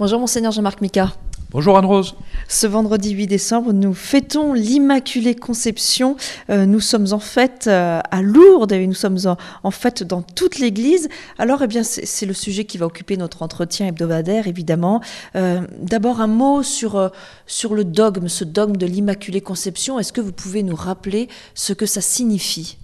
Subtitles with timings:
[0.00, 1.12] Bonjour Monseigneur Jean-Marc Mika.
[1.50, 2.14] Bonjour Anne-Rose.
[2.48, 6.16] Ce vendredi 8 décembre, nous fêtons l'Immaculée Conception.
[6.48, 9.18] Euh, nous sommes en fait euh, à Lourdes et nous sommes
[9.62, 11.10] en, fait dans toute l'Église.
[11.36, 15.02] Alors, eh bien, c'est le sujet qui va occuper notre entretien hebdomadaire, évidemment.
[15.36, 17.10] Euh, d'abord, un mot sur,
[17.46, 19.98] sur le dogme, ce dogme de l'Immaculée Conception.
[19.98, 22.78] Est-ce que vous pouvez nous rappeler ce que ça signifie?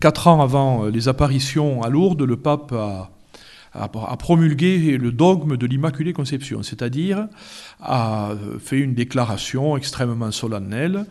[0.00, 3.13] Quatre ans avant les apparitions à Lourdes, le pape a
[3.74, 7.26] a, promulgué le dogme de l'Immaculée Conception, c'est-à-dire
[7.80, 11.06] a fait une déclaration extrêmement solennelle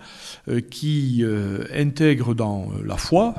[0.48, 3.35] euh, qui euh, intègre dans la foi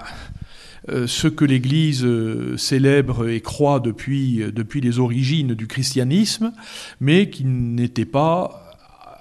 [0.90, 2.06] euh, ce que l'Église
[2.56, 6.52] célèbre et croit depuis, les origines du christianisme,
[7.00, 8.60] mais qui n'était pas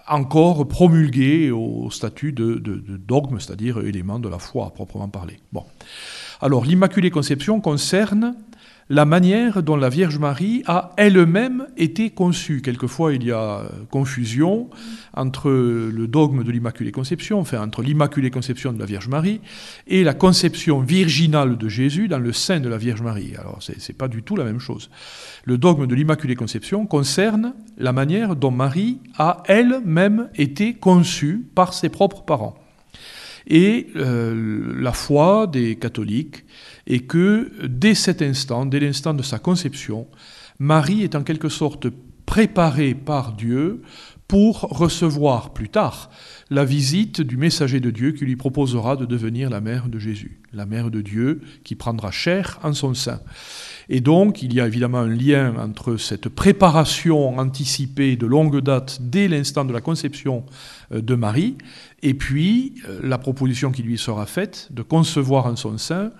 [0.09, 5.39] encore promulgué au statut de, de dogme, c'est-à-dire élément de la foi à proprement parler.
[5.53, 5.63] Bon.
[6.41, 8.35] Alors l'Immaculée Conception concerne
[8.89, 12.61] la manière dont la Vierge Marie a elle-même été conçue.
[12.61, 14.69] Quelquefois, il y a confusion
[15.13, 19.41] entre le dogme de l'Immaculée Conception, enfin entre l'Immaculée Conception de la Vierge Marie
[19.87, 23.33] et la conception virginale de Jésus dans le sein de la Vierge Marie.
[23.37, 24.89] Alors, ce n'est pas du tout la même chose.
[25.45, 31.73] Le dogme de l'Immaculée Conception concerne la manière dont Marie a elle-même été conçue par
[31.73, 32.62] ses propres parents.
[33.47, 36.45] Et euh, la foi des catholiques
[36.87, 40.07] et que dès cet instant, dès l'instant de sa conception,
[40.59, 41.87] Marie est en quelque sorte
[42.25, 43.81] préparée par Dieu
[44.33, 46.09] pour recevoir plus tard
[46.49, 50.39] la visite du messager de Dieu qui lui proposera de devenir la mère de Jésus,
[50.53, 53.21] la mère de Dieu qui prendra chair en son sein.
[53.89, 58.97] Et donc, il y a évidemment un lien entre cette préparation anticipée de longue date
[59.03, 60.45] dès l'instant de la conception
[60.91, 61.55] euh, de Marie,
[62.01, 66.11] et puis euh, la proposition qui lui sera faite de concevoir en son sein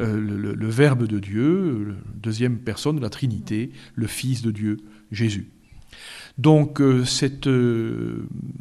[0.00, 4.78] euh, le, Verbe de Dieu, deuxième personne de la Trinité, le Fils de Dieu,
[5.12, 5.50] Jésus.
[6.38, 7.48] Donc cette,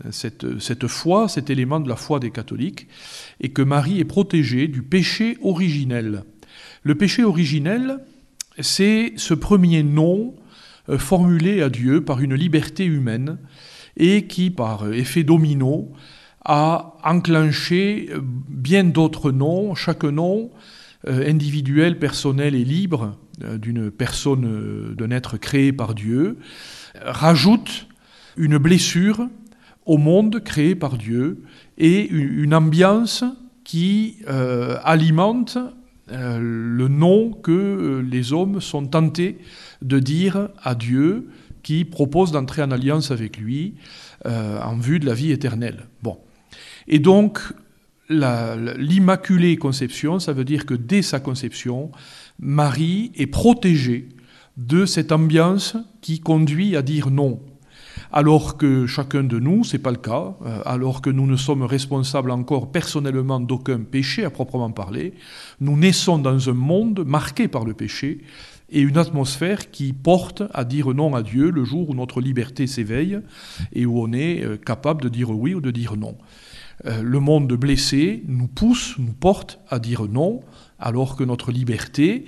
[0.09, 2.88] cette, cette, foi, cet élément de la foi des catholiques,
[3.39, 6.23] est que Marie est protégée du péché originel.
[6.83, 7.99] Le péché originel,
[8.59, 10.33] c'est ce premier nom
[10.89, 13.37] euh, formulé à Dieu par une liberté humaine
[13.98, 15.92] et qui, par effet domino,
[16.45, 20.49] a enclenché euh, bien d'autres noms, chaque nom
[21.07, 23.17] euh, individuel, personnel et libre
[23.61, 26.37] d'une personne, d'un être créé par Dieu,
[27.03, 27.87] rajoute
[28.35, 29.27] une blessure
[29.85, 31.43] au monde créé par Dieu
[31.77, 33.23] et une ambiance
[33.63, 35.59] qui alimente
[36.09, 39.39] euh, le nom que euh, les hommes sont tentés
[39.81, 41.27] de dire à Dieu
[41.63, 43.73] qui propose d'entrer en alliance avec lui
[44.25, 45.87] euh, en vue de la vie éternelle.
[46.03, 46.17] Bon.
[46.87, 47.41] Et donc,
[48.09, 51.91] l'Immaculée Conception, ça veut dire que dès sa conception,
[52.39, 54.09] Marie est protégée
[54.55, 57.39] de cette ambiance qui conduit à dire non
[58.11, 61.35] alors que chacun de nous, ce n'est pas le cas, euh, alors que nous ne
[61.35, 65.13] sommes responsables encore personnellement d'aucun péché à proprement parler,
[65.59, 68.19] nous naissons dans un monde marqué par le péché
[68.69, 72.67] et une atmosphère qui porte à dire non à Dieu le jour où notre liberté
[72.67, 73.19] s'éveille
[73.73, 76.17] et où on est euh, capable de dire oui ou de dire non.
[76.86, 80.42] Euh, le monde blessé nous pousse, nous porte à dire non,
[80.80, 82.26] alors que notre liberté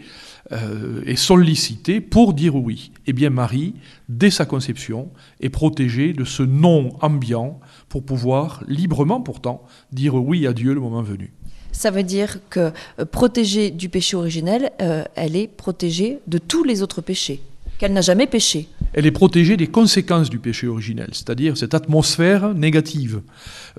[0.52, 2.92] euh, est sollicitée pour dire oui.
[3.06, 3.76] Eh bien Marie,
[4.08, 7.60] dès sa conception, est protégée de ce non ambiant
[7.90, 11.32] pour pouvoir librement pourtant dire oui à Dieu le moment venu.
[11.72, 14.72] Ça veut dire que euh, protégée du péché originel,
[15.16, 17.42] elle est protégée de tous les autres péchés,
[17.78, 18.68] qu'elle n'a jamais péché.
[19.00, 23.22] Elle est protégée des conséquences du péché originel, c'est-à-dire cette atmosphère négative,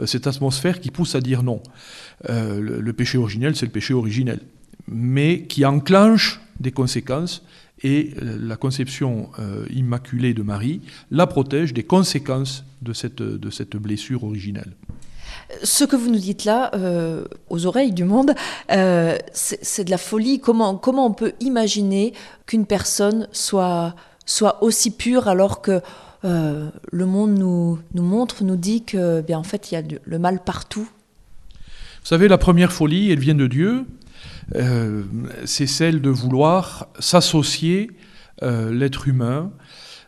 [0.07, 1.63] cette atmosphère qui pousse à dire non.
[2.27, 4.41] le péché originel, c'est le péché originel,
[4.89, 7.43] mais qui enclenche des conséquences
[7.83, 10.81] et euh, la conception euh, immaculée de Marie
[11.11, 14.73] la protège des conséquences de cette, blessure originelle.
[15.63, 18.35] Ce que vous nous dites là, euh, aux oreilles du monde,
[19.33, 20.41] c'est de la folie.
[20.41, 22.15] Comment on peut imaginer
[22.47, 23.95] qu'une personne soit,
[24.27, 25.81] soit aussi pure alors que
[26.23, 30.19] le monde nous, nous montre, nous dit que, bien, en fait, il y a le
[30.19, 30.87] mal partout.
[32.03, 33.87] Vous savez, la première folie, elle vient de Dieu,
[34.57, 35.03] euh,
[35.45, 37.91] c'est celle de vouloir s'associer
[38.43, 39.53] euh, l'être humain,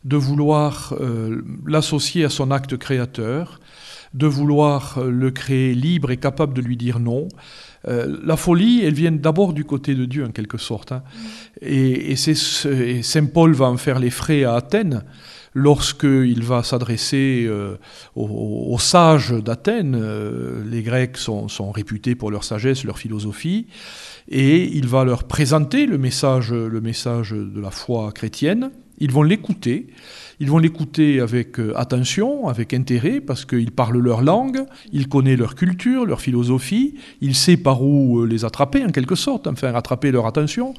[0.04, 3.60] de vouloir euh, l'associer à son acte créateur,
[4.14, 7.28] de vouloir le créer libre et capable de lui dire non.
[7.86, 10.92] la folie, elle vient d'abord du côté de Dieu en quelque sorte.
[10.92, 11.02] Hein.
[11.60, 15.02] Et, et Saint Paul va en faire les frais à Athènes
[15.54, 17.50] lorsqu'il va s'adresser
[18.14, 20.00] aux, sages d'Athènes.
[20.70, 23.66] les Grecs sont, sont, réputés pour leur sagesse, leur philosophie
[24.28, 28.70] et il va leur présenter le message, le message de la foi chrétienne.
[28.98, 29.86] Ils vont l'écouter
[30.40, 35.36] Ils vont l'écouter avec euh, attention, avec intérêt, parce qu'il parle leur langue, il connaît
[35.36, 39.74] leur culture, leur philosophie, il sait par où euh, les attraper en quelque sorte, enfin
[39.74, 40.74] attraper leur attention.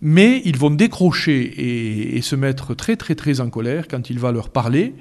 [0.00, 4.32] Mais ils vont décrocher et, se mettre très très très en colère quand il va
[4.32, 4.94] leur parler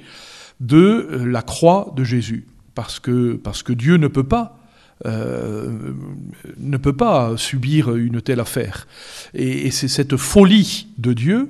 [0.60, 2.46] de euh, la croix de Jésus.
[2.76, 4.60] Parce que, parce que Dieu ne peut pas
[5.04, 8.88] ne peut pas subir une telle affaire.
[9.34, 11.50] Et c'est cette folie de Dieu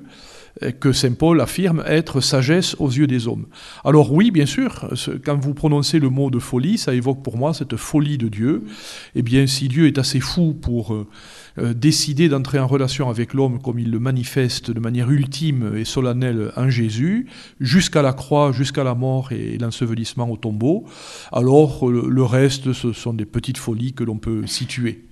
[0.79, 3.45] que Saint Paul affirme être sagesse aux yeux des hommes.
[3.83, 4.89] Alors oui, bien sûr,
[5.25, 8.63] quand vous prononcez le mot de folie, ça évoque pour moi cette folie de Dieu.
[9.15, 11.07] Eh bien, si Dieu est assez fou pour euh,
[11.57, 15.85] euh, décider d'entrer en relation avec l'homme comme il le manifeste de manière ultime et
[15.85, 17.27] solennelle en Jésus,
[17.59, 20.85] jusqu'à la croix, jusqu'à la mort et l'ensevelissement au tombeau,
[21.31, 25.03] alors le reste, ce sont des petites folies que l'on peut situer.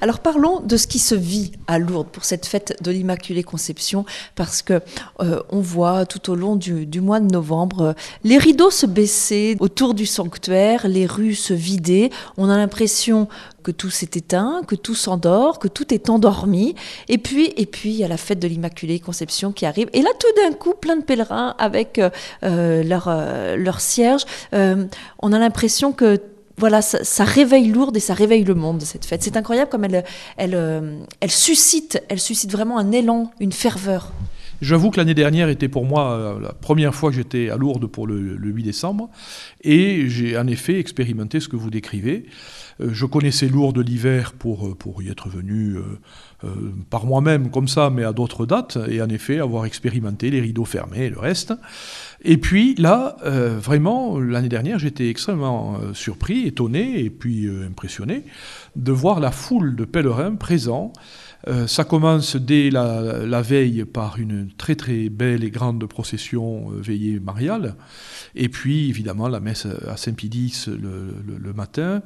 [0.00, 4.04] Alors parlons de ce qui se vit à Lourdes pour cette fête de l'Immaculée Conception,
[4.34, 4.80] parce que
[5.20, 7.92] euh, on voit tout au long du, mois de novembre euh,
[8.24, 12.10] les rideaux se baisser autour du sanctuaire, les rues se vider.
[12.36, 13.28] On a l'impression
[13.62, 16.74] que tout s'est éteint, que tout s'endort, que tout est endormi.
[17.08, 19.88] Et puis, et puis, il y a la fête de l'Immaculée Conception qui arrive.
[19.92, 22.00] Et là, tout d'un coup, plein de pèlerins avec
[22.44, 23.08] euh, leur,
[23.56, 24.24] leur cierge.
[24.52, 26.20] on a l'impression que
[26.58, 29.22] voilà, ça, réveille Lourdes et ça réveille le monde, cette fête.
[29.22, 30.04] C'est incroyable comme elle,
[30.38, 34.12] elle, euh, elle, suscite, elle suscite vraiment un élan, une ferveur.
[34.62, 37.86] J'avoue que l'année dernière était pour moi euh, la première fois que j'étais à Lourdes
[37.86, 39.10] pour le, 8 décembre,
[39.62, 42.26] et j'ai en effet expérimenté ce que vous décrivez.
[42.80, 45.76] Euh, je connaissais Lourdes l'hiver pour, pour y être venu
[46.90, 50.66] par moi-même comme ça, mais à d'autres dates, et en effet avoir expérimenté les rideaux
[50.66, 51.54] fermés et le reste.
[52.28, 57.66] Et puis là, euh, vraiment, l'année dernière, j'étais extrêmement euh, surpris, étonné et puis euh,
[57.66, 58.24] impressionné
[58.74, 60.92] de voir la foule de pèlerins présents.
[61.66, 67.76] Ça commence dès la, veille par une très très belle et grande procession veillée mariale,
[68.34, 72.02] et puis évidemment la messe à Saint-Pédis le, le, matin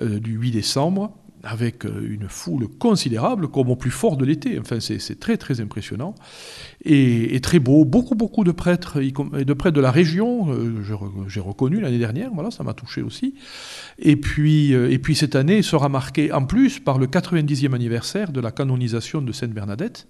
[0.00, 4.58] du 8 décembre avec euh, une foule considérable, comme au plus fort de l'été.
[4.58, 6.14] Enfin, c'est très très impressionnant
[6.84, 7.84] et, très beau.
[7.84, 10.52] Beaucoup beaucoup de prêtres, de de la région.
[10.52, 10.82] Euh,
[11.28, 12.30] j'ai reconnu l'année dernière.
[12.32, 13.34] Voilà, ça m'a touché aussi.
[13.98, 18.52] Et puis euh, cette année sera marquée en plus par le 90e anniversaire de la
[18.52, 20.06] canonisation de Sainte Bernadette.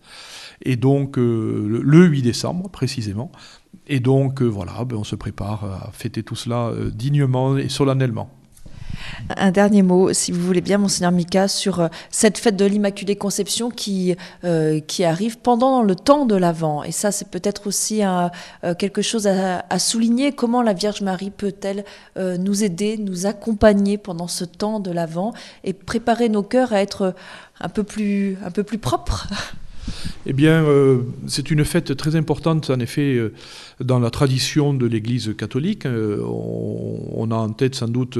[0.62, 3.30] Et donc le 8 décembre précisément.
[3.86, 8.37] Et donc voilà, ben, on se prépare à fêter tout cela dignement et solennellement.
[9.36, 13.16] Un dernier mot, si vous voulez bien, Monseigneur Mika, sur euh, cette fête de l'Immaculée
[13.16, 16.82] Conception qui, euh, qui arrive pendant le temps de l'Avent.
[16.82, 18.28] Et ça, c'est peut-être aussi euh,
[18.78, 20.32] quelque chose à, souligner.
[20.32, 21.84] Comment la Vierge Marie peut-elle
[22.16, 25.32] nous aider, nous accompagner pendant ce temps de l'Avent
[25.64, 27.14] et préparer nos cœurs à être
[27.60, 29.28] un peu plus, un peu plus propres?
[30.26, 33.32] Eh bien, euh, c'est une fête très importante, en effet, euh,
[33.80, 35.86] dans la tradition de l'Église catholique.
[35.86, 38.18] Euh, on, a en tête sans doute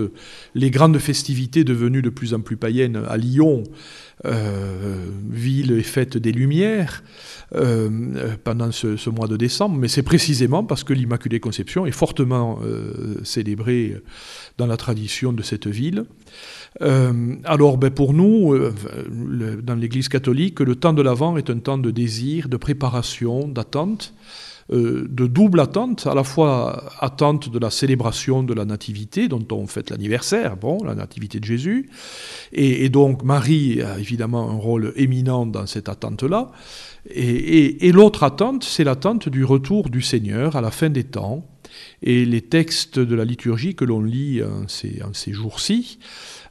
[0.55, 3.65] les grandes festivités devenues de plus en plus païennes à Lyon,
[5.31, 7.03] ville et fête des Lumières,
[8.45, 9.77] pendant ce, mois de décembre.
[9.79, 12.59] Mais c'est précisément parce que l'Immaculée Conception est fortement
[13.23, 13.97] célébrée
[14.59, 16.05] dans la tradition de cette ville.
[16.81, 18.55] Alors, ben, pour nous,
[19.63, 24.15] dans l'Église catholique, le temps de l'Avent est un temps de désir, de préparation, d'attente,
[24.71, 29.47] euh, de double attente, à la fois attente de la célébration de la Nativité, dont
[29.51, 31.89] on fête l'anniversaire, bon, la Nativité de Jésus,
[32.53, 36.51] et, donc Marie a évidemment un rôle éminent dans cette attente-là.
[37.09, 41.47] Et, l'autre attente, c'est l'attente du retour du Seigneur à la fin des temps.
[42.03, 45.99] Et les textes de la liturgie que l'on lit en ces, jours-ci,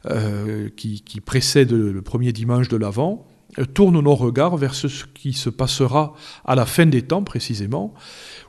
[0.06, 3.28] euh, qui, précède le premier dimanche de l'Avent,
[3.66, 7.94] tourne nos regards vers ce qui se passera à la fin des temps précisément,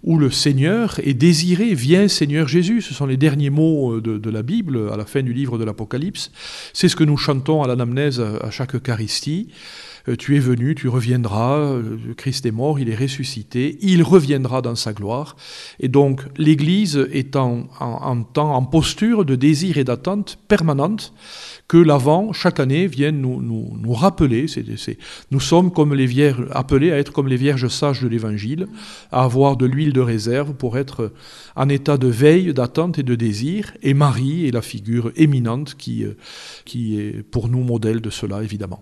[0.04, 4.30] où le Seigneur est désiré, viens Seigneur Jésus, ce sont les derniers mots euh, de,
[4.30, 6.32] la Bible à la fin du livre de l'Apocalypse,
[6.74, 9.50] c'est ce que nous chantons à l'anamnèse à chaque Eucharistie.
[10.10, 14.62] Euh, tu es venu, tu reviendras, euh, Christ est mort, il est ressuscité, il reviendra
[14.62, 15.36] dans sa gloire.
[15.80, 21.14] Et donc l'Église est en, en, en posture de désir et d'attente permanente
[21.68, 24.48] que l'Avent, chaque année, vienne nous, nous, nous rappeler.
[25.30, 28.68] nous sommes comme les vierges, appelés à être comme les vierges sages de l'Évangile,
[29.12, 31.14] à avoir de l'huile de réserve pour être
[31.56, 33.74] en état de veille, d'attente et de désir.
[33.84, 36.18] Et Marie est la figure éminente qui, euh,
[36.66, 38.82] qui est pour nous modèle de cela, évidemment.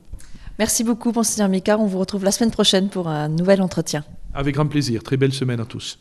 [0.59, 1.79] Merci beaucoup, Monseigneur Micard.
[1.79, 4.03] On vous retrouve la semaine prochaine pour un nouvel entretien.
[4.33, 5.03] Avec grand plaisir.
[5.03, 5.99] Très belle semaine à tous.